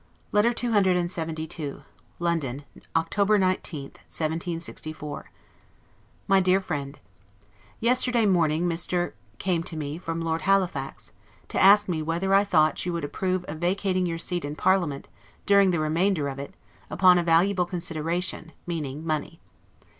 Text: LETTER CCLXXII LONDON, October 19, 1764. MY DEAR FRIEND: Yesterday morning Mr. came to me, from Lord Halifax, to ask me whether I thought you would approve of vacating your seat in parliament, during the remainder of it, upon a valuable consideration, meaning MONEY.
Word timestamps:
LETTER 0.31 0.51
CCLXXII 0.51 1.83
LONDON, 2.17 2.63
October 2.95 3.37
19, 3.37 3.83
1764. 3.83 5.29
MY 6.27 6.39
DEAR 6.39 6.59
FRIEND: 6.59 6.97
Yesterday 7.79 8.25
morning 8.25 8.67
Mr. 8.67 9.11
came 9.37 9.61
to 9.61 9.77
me, 9.77 9.99
from 9.99 10.19
Lord 10.19 10.41
Halifax, 10.41 11.11
to 11.49 11.61
ask 11.61 11.87
me 11.87 12.01
whether 12.01 12.33
I 12.33 12.43
thought 12.43 12.83
you 12.83 12.93
would 12.93 13.05
approve 13.05 13.43
of 13.45 13.59
vacating 13.59 14.07
your 14.07 14.17
seat 14.17 14.43
in 14.43 14.55
parliament, 14.55 15.07
during 15.45 15.69
the 15.69 15.77
remainder 15.79 16.27
of 16.29 16.39
it, 16.39 16.55
upon 16.89 17.19
a 17.19 17.23
valuable 17.23 17.67
consideration, 17.67 18.53
meaning 18.65 19.05
MONEY. 19.05 19.39